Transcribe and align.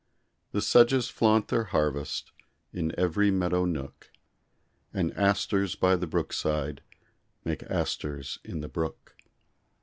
The 0.51 0.63
sedges 0.63 1.09
flaunt 1.09 1.49
their 1.49 1.65
harvest, 1.65 2.31
In 2.73 2.91
every 2.97 3.29
meadow 3.29 3.65
nook; 3.65 4.09
And 4.91 5.13
asters 5.15 5.75
by 5.75 5.95
the 5.95 6.07
brook 6.07 6.33
side 6.33 6.81
Make 7.45 7.61
asters 7.69 8.39
in 8.43 8.61
the 8.61 8.67
brook. 8.67 9.15